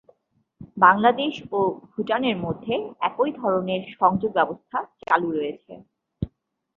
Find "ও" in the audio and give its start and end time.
1.51-1.59